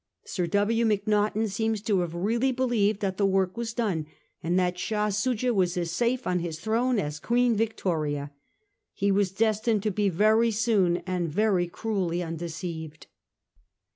[0.25, 0.83] Sir W.
[0.83, 4.07] Macnaghten seems to have really believed that the work was done,
[4.41, 8.31] and that Shah Soojah was as safe on his throne as Queen Victoria.
[8.93, 13.05] He was destined to be very soon and very cruelly undeceived.